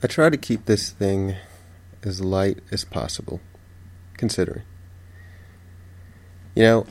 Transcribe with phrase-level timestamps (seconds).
[0.00, 1.36] I try to keep this thing
[2.02, 3.40] as light as possible,
[4.16, 4.62] considering.
[6.54, 6.86] You know,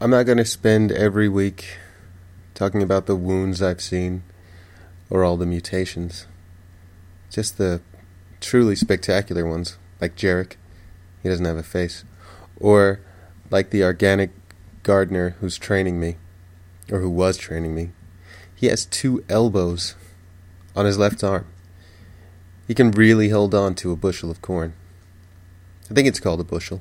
[0.00, 1.78] I'm not going to spend every week
[2.54, 4.22] talking about the wounds I've seen
[5.08, 6.26] or all the mutations.
[7.30, 7.80] Just the
[8.40, 10.56] truly spectacular ones, like Jarek.
[11.22, 12.04] He doesn't have a face.
[12.56, 13.00] Or
[13.50, 14.30] like the organic
[14.82, 16.16] gardener who's training me,
[16.90, 17.90] or who was training me.
[18.54, 19.94] He has two elbows
[20.74, 21.46] on his left arm.
[22.66, 24.74] He can really hold on to a bushel of corn.
[25.90, 26.80] I think it's called a bushel.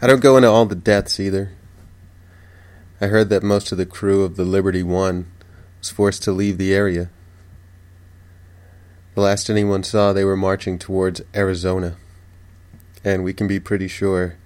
[0.00, 1.52] I don't go into all the deaths either.
[3.00, 5.26] I heard that most of the crew of the Liberty One
[5.78, 7.10] was forced to leave the area.
[9.14, 11.96] The last anyone saw, they were marching towards Arizona.
[13.04, 14.36] And we can be pretty sure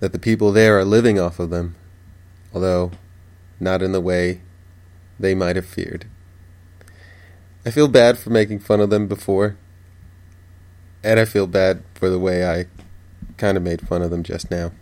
[0.00, 1.76] that the people there are living off of them,
[2.52, 2.90] although
[3.60, 4.40] not in the way
[5.18, 6.06] they might have feared.
[7.66, 9.56] I feel bad for making fun of them before,
[11.02, 12.66] and I feel bad for the way I
[13.38, 14.72] kind of made fun of them just now.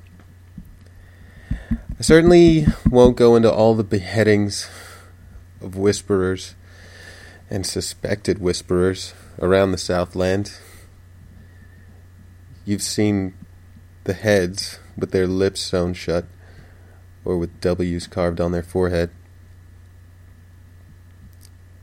[1.71, 4.69] I certainly won't go into all the beheadings
[5.61, 6.57] of whisperers
[7.49, 10.53] and suspected whisperers around the Southland.
[12.65, 13.35] You've seen
[14.03, 16.25] the heads with their lips sewn shut
[17.25, 19.11] or with W's carved on their forehead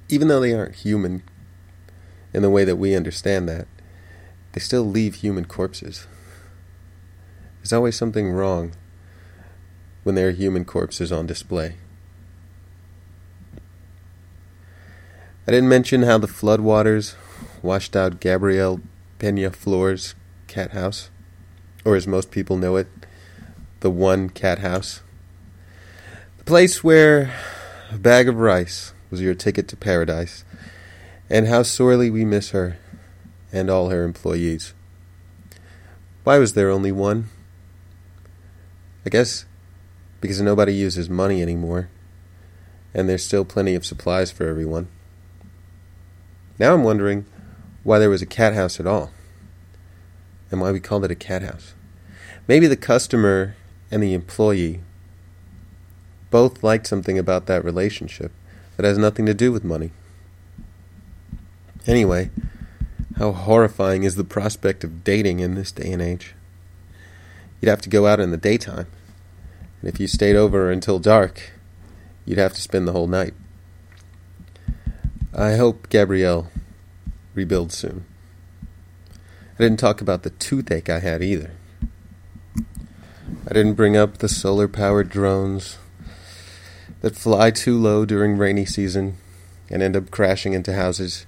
[0.09, 1.23] even though they aren't human
[2.33, 3.67] in the way that we understand that,
[4.51, 6.07] they still leave human corpses.
[7.59, 8.73] There's always something wrong
[10.03, 11.75] when there are human corpses on display.
[15.47, 17.15] I didn't mention how the floodwaters
[17.61, 18.81] washed out Gabriel
[19.19, 20.15] Peñafior's
[20.47, 21.09] cat house,
[21.85, 22.87] or as most people know it,
[23.81, 25.01] the one cat house.
[26.37, 27.33] The place where
[27.91, 30.43] a bag of rice was your ticket to paradise,
[31.29, 32.77] and how sorely we miss her
[33.51, 34.73] and all her employees.
[36.23, 37.29] Why was there only one?
[39.05, 39.45] I guess
[40.21, 41.89] because nobody uses money anymore,
[42.93, 44.87] and there's still plenty of supplies for everyone.
[46.57, 47.25] Now I'm wondering
[47.83, 49.11] why there was a cat house at all,
[50.51, 51.73] and why we called it a cat house.
[52.47, 53.55] Maybe the customer
[53.89, 54.81] and the employee
[56.29, 58.31] both liked something about that relationship
[58.79, 59.91] that has nothing to do with money.
[61.85, 62.29] Anyway,
[63.17, 66.33] how horrifying is the prospect of dating in this day and age?
[67.59, 68.87] You'd have to go out in the daytime,
[69.81, 71.51] and if you stayed over until dark,
[72.23, 73.33] you'd have to spend the whole night.
[75.35, 76.49] I hope Gabrielle
[77.35, 78.05] rebuilds soon.
[79.11, 81.51] I didn't talk about the toothache I had either.
[83.45, 85.79] I didn't bring up the solar powered drones
[87.01, 89.17] that fly too low during rainy season
[89.69, 91.25] and end up crashing into houses,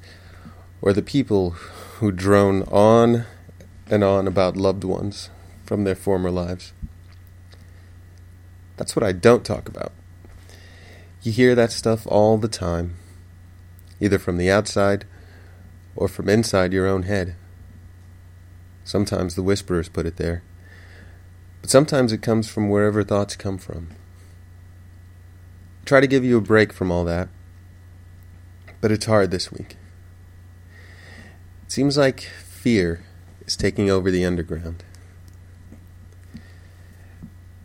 [0.82, 1.52] or the people
[2.00, 3.26] who drone on
[3.90, 5.30] and on about loved ones
[5.66, 6.74] from their former lives.
[8.78, 9.92] That's what I don't talk about.
[11.22, 12.96] You hear that stuff all the time,
[14.00, 15.06] either from the outside
[15.96, 17.36] or from inside your own head.
[18.84, 20.42] Sometimes the whisperers put it there,
[21.62, 23.90] but sometimes it comes from wherever thoughts come from
[25.86, 27.30] try to give you a break from all that.
[28.80, 29.78] But it's hard this week.
[31.66, 33.04] It seems like fear
[33.46, 34.84] is taking over the underground.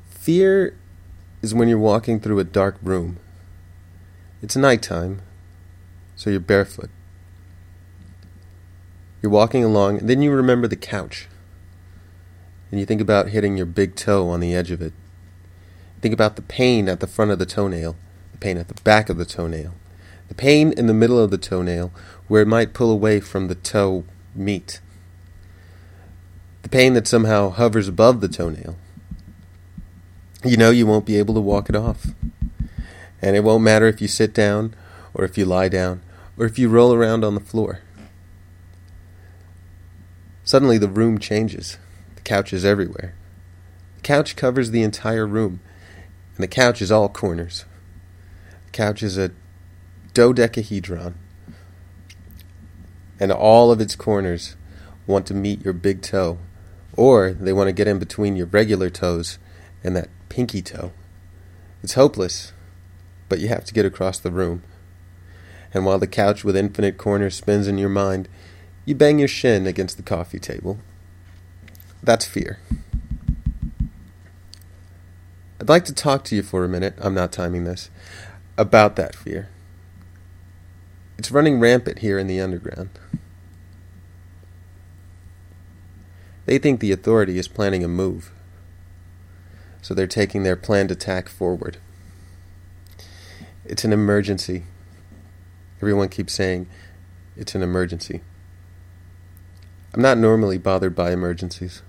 [0.08, 0.76] Fear
[1.42, 3.18] is when you're walking through a dark room.
[4.42, 5.22] It's nighttime,
[6.16, 6.90] so you're barefoot.
[9.22, 11.28] You're walking along, and then you remember the couch.
[12.70, 14.92] And you think about hitting your big toe on the edge of it.
[16.00, 17.96] Think about the pain at the front of the toenail
[18.36, 19.74] pain at the back of the toenail,
[20.28, 21.92] the pain in the middle of the toenail
[22.28, 24.04] where it might pull away from the toe
[24.34, 24.80] meat,
[26.62, 28.76] the pain that somehow hovers above the toenail.
[30.44, 32.08] You know you won't be able to walk it off.
[33.22, 34.74] And it won't matter if you sit down,
[35.14, 36.02] or if you lie down,
[36.36, 37.80] or if you roll around on the floor.
[40.44, 41.78] Suddenly the room changes.
[42.16, 43.14] The couch is everywhere.
[43.96, 45.60] The couch covers the entire room,
[46.36, 47.64] and the couch is all corners
[48.76, 49.30] couch is a
[50.12, 51.14] dodecahedron.
[53.18, 54.54] and all of its corners
[55.06, 56.38] want to meet your big toe,
[56.94, 59.38] or they want to get in between your regular toes
[59.82, 60.92] and that pinky toe.
[61.82, 62.52] It's hopeless,
[63.30, 64.62] but you have to get across the room.
[65.72, 68.28] And while the couch with infinite corners spins in your mind,
[68.84, 70.78] you bang your shin against the coffee table.
[72.02, 72.58] That's fear.
[75.58, 77.88] I'd like to talk to you for a minute, I'm not timing this,
[78.58, 79.48] about that fear.
[81.18, 82.90] It's running rampant here in the underground.
[86.44, 88.30] They think the authority is planning a move,
[89.82, 91.78] so they're taking their planned attack forward.
[93.64, 94.62] It's an emergency.
[95.78, 96.68] Everyone keeps saying
[97.36, 98.20] it's an emergency.
[99.92, 101.82] I'm not normally bothered by emergencies.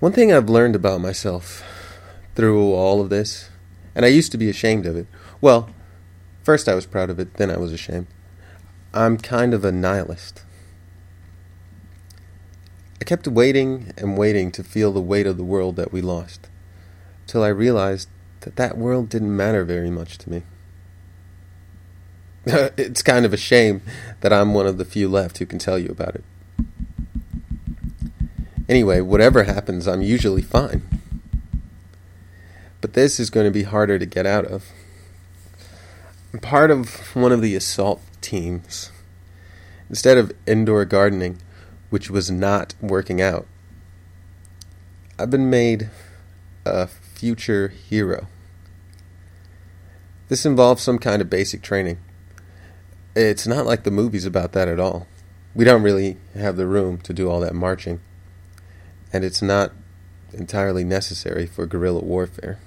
[0.00, 1.62] One thing I've learned about myself
[2.34, 3.50] through all of this,
[3.94, 5.06] and I used to be ashamed of it.
[5.40, 5.70] Well,
[6.42, 8.06] first I was proud of it, then I was ashamed.
[8.92, 10.42] I'm kind of a nihilist.
[13.00, 16.48] I kept waiting and waiting to feel the weight of the world that we lost,
[17.26, 18.08] till I realized
[18.40, 20.42] that that world didn't matter very much to me.
[22.46, 23.82] it's kind of a shame
[24.20, 26.24] that I'm one of the few left who can tell you about it.
[28.68, 30.99] Anyway, whatever happens, I'm usually fine.
[32.90, 34.72] But this is going to be harder to get out of.
[36.32, 38.90] I'm part of one of the assault teams.
[39.88, 41.38] Instead of indoor gardening,
[41.90, 43.46] which was not working out,
[45.20, 45.88] I've been made
[46.64, 48.26] a future hero.
[50.26, 51.98] This involves some kind of basic training.
[53.14, 55.06] It's not like the movies about that at all.
[55.54, 58.00] We don't really have the room to do all that marching
[59.12, 59.70] and it's not
[60.32, 62.58] entirely necessary for guerrilla warfare.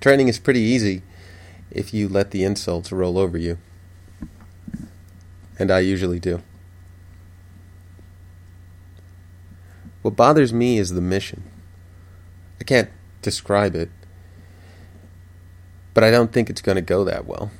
[0.00, 1.02] Training is pretty easy
[1.70, 3.58] if you let the insults roll over you.
[5.58, 6.42] And I usually do.
[10.02, 11.42] What bothers me is the mission.
[12.58, 12.88] I can't
[13.20, 13.90] describe it,
[15.92, 17.50] but I don't think it's going to go that well.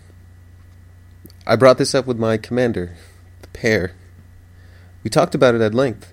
[1.47, 2.97] I brought this up with my commander,
[3.43, 3.93] the pair.
[5.03, 6.13] We talked about it at length.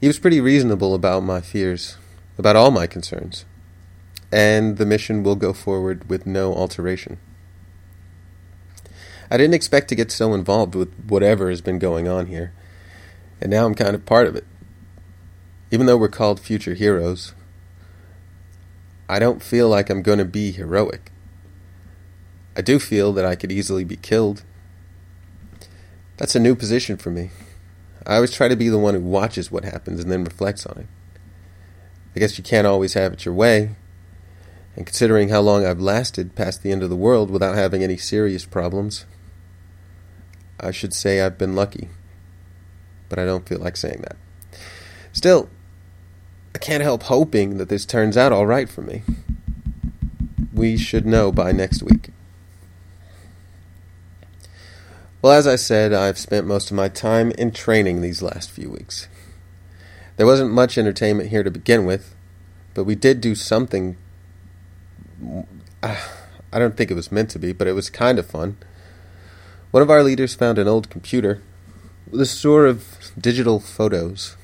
[0.00, 1.96] He was pretty reasonable about my fears,
[2.38, 3.44] about all my concerns,
[4.34, 7.18] and the mission will go forward with no alteration.
[9.30, 12.52] I didn't expect to get so involved with whatever has been going on here,
[13.40, 14.44] and now I'm kind of part of it.
[15.70, 17.32] Even though we're called future heroes,
[19.08, 21.12] I don't feel like I'm going to be heroic.
[22.56, 24.42] I do feel that I could easily be killed.
[26.16, 27.30] That's a new position for me.
[28.04, 30.78] I always try to be the one who watches what happens and then reflects on
[30.78, 30.86] it.
[32.16, 33.76] I guess you can't always have it your way.
[34.76, 37.96] And considering how long I've lasted past the end of the world without having any
[37.96, 39.06] serious problems,
[40.58, 41.88] I should say I've been lucky.
[43.08, 44.16] But I don't feel like saying that.
[45.12, 45.48] Still,
[46.54, 49.02] I can't help hoping that this turns out all right for me.
[50.52, 52.10] We should know by next week.
[55.24, 58.70] Well, as I said, I've spent most of my time in training these last few
[58.70, 59.08] weeks.
[60.16, 62.14] There wasn't much entertainment here to begin with,
[62.74, 63.96] but we did do something.
[65.82, 68.56] I don't think it was meant to be, but it was kind of fun.
[69.70, 71.42] One of our leaders found an old computer
[72.10, 74.36] with a store of digital photos.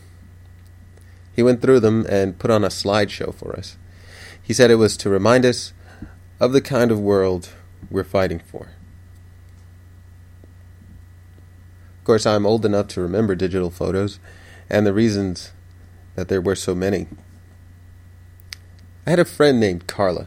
[1.35, 3.77] He went through them and put on a slideshow for us.
[4.43, 5.73] He said it was to remind us
[6.41, 7.51] of the kind of world
[7.91, 8.71] we're fighting for.
[11.99, 14.19] Of course, I'm old enough to remember digital photos
[14.69, 15.53] and the reasons
[16.17, 17.07] that there were so many.
[19.07, 20.27] I had a friend named Carla.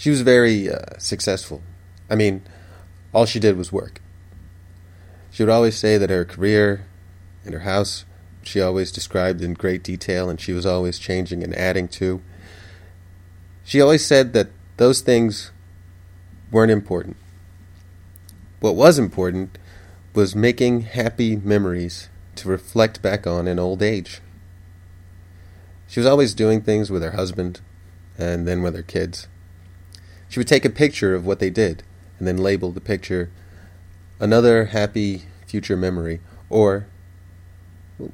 [0.00, 1.60] She was very uh, successful.
[2.08, 2.40] I mean,
[3.12, 4.00] all she did was work.
[5.30, 6.86] She would always say that her career
[7.44, 8.06] and her house,
[8.42, 12.22] she always described in great detail, and she was always changing and adding to.
[13.62, 15.50] She always said that those things
[16.50, 17.18] weren't important.
[18.60, 19.58] What was important
[20.14, 24.22] was making happy memories to reflect back on in old age.
[25.86, 27.60] She was always doing things with her husband
[28.16, 29.28] and then with her kids.
[30.30, 31.82] She would take a picture of what they did
[32.18, 33.30] and then label the picture
[34.18, 36.86] another happy future memory or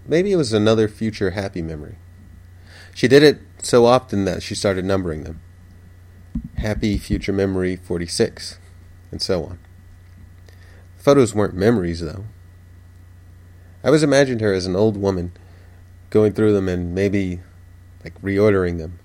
[0.07, 1.97] maybe it was another future happy memory.
[2.95, 5.41] She did it so often that she started numbering them.
[6.57, 8.59] Happy future memory 46
[9.11, 9.59] and so on.
[10.97, 12.25] Photos weren't memories, though.
[13.85, 15.33] I always imagined her as an old woman,
[16.11, 17.41] going through them and maybe
[18.03, 18.99] like reordering them.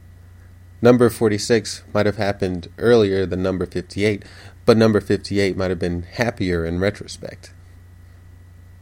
[0.82, 4.24] Number 46 might have happened earlier than number 58,
[4.66, 7.54] But number 58 might have been happier in retrospect.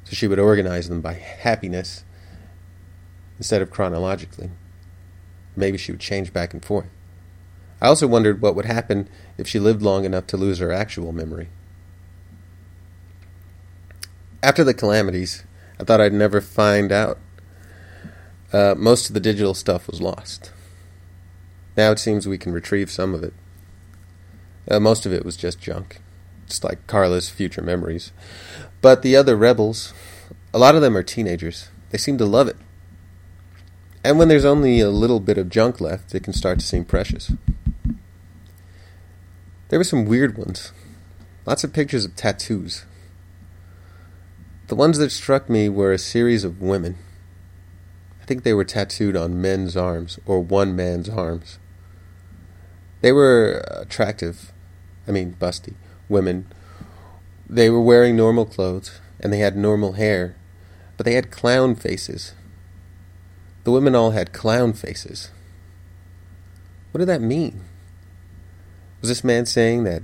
[0.05, 2.03] So she would organize them by happiness
[3.37, 4.49] instead of chronologically.
[5.55, 6.89] Maybe she would change back and forth.
[7.81, 11.11] I also wondered what would happen if she lived long enough to lose her actual
[11.11, 11.49] memory.
[14.43, 15.43] After the calamities,
[15.79, 17.19] I thought I'd never find out.
[18.51, 20.51] Uh, most of the digital stuff was lost.
[21.79, 23.33] Now it seems we can retrieve some of it.
[24.69, 26.01] Uh, most of it was just junk,
[26.45, 28.11] just like Carla's future memories.
[28.81, 29.93] But the other rebels,
[30.53, 31.69] a lot of them are teenagers.
[31.91, 32.57] They seem to love it.
[34.03, 36.83] And when there's only a little bit of junk left, it can start to seem
[36.83, 37.31] precious.
[39.69, 40.73] There were some weird ones.
[41.45, 42.83] Lots of pictures of tattoos.
[44.67, 46.97] The ones that struck me were a series of women.
[48.21, 51.57] I think they were tattooed on men's arms, or one man's arms.
[53.01, 54.51] They were attractive,
[55.07, 55.75] I mean, busty,
[56.09, 56.47] women.
[57.49, 60.35] They were wearing normal clothes, and they had normal hair,
[60.97, 62.33] but they had clown faces.
[63.63, 65.31] The women all had clown faces.
[66.91, 67.61] What did that mean?
[69.01, 70.01] Was this man saying that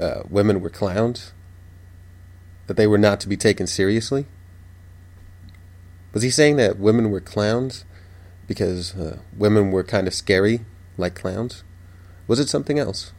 [0.00, 1.32] uh, women were clowns?
[2.66, 4.26] That they were not to be taken seriously?
[6.12, 7.84] Was he saying that women were clowns
[8.46, 10.60] because uh, women were kind of scary,
[10.96, 11.62] like clowns?
[12.30, 13.10] Was it something else?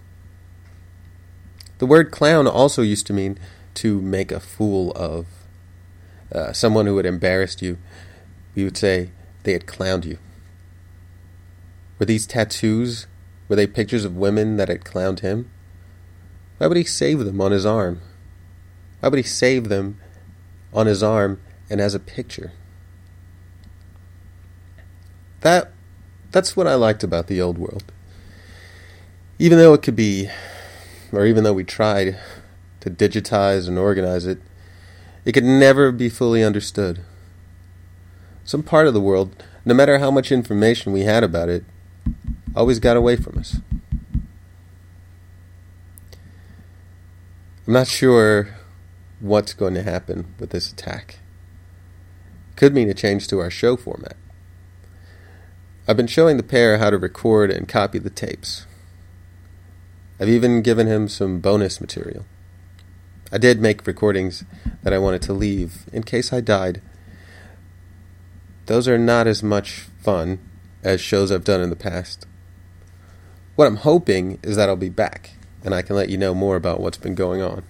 [1.80, 3.38] The word clown also used to mean
[3.74, 5.26] to make a fool of
[6.32, 7.78] uh, someone who had embarrassed you.
[8.56, 9.10] We would say
[9.44, 10.18] they had clowned you.
[12.00, 13.08] Were these tattoos
[13.50, 15.52] were they pictures of women that had clowned him?
[16.58, 18.00] Why would he save them on his arm?
[19.02, 20.00] Why would he save them
[20.74, 22.54] on his arm and as a picture?
[25.42, 25.74] That
[26.32, 27.92] that's what I liked about the old world.
[29.42, 30.30] Even though it could be
[31.12, 32.16] or even though we tried
[32.80, 34.38] to digitize and organize it,
[35.26, 37.00] it could never be fully understood.
[38.44, 41.64] Some part of the world, no matter how much information we had about it,
[42.56, 43.58] always got away from us.
[47.66, 48.50] I'm not sure
[49.20, 51.18] what's going to happen with this attack.
[52.56, 54.18] Could mean a change to our show format.
[55.88, 58.68] I've been showing the pair how to record and copy the tapes.
[60.22, 62.26] I've even given him some bonus material.
[63.32, 64.44] I did make recordings
[64.84, 66.80] that I wanted to leave in case I died.
[68.68, 70.38] Those are not as much fun
[70.84, 72.28] as shows I've done in the past.
[73.56, 75.32] What I'm hoping is that I'll be back
[75.64, 77.64] and I can let you know more about what's been going on.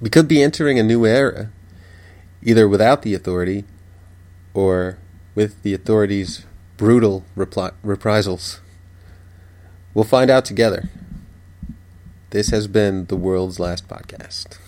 [0.00, 1.50] We could be entering a new era,
[2.44, 3.64] either without the authority
[4.54, 4.98] or
[5.34, 6.44] with the authorities'
[6.76, 8.61] brutal repli- reprisals.
[9.94, 10.88] We'll find out together.
[12.30, 14.58] This has been the world's last podcast.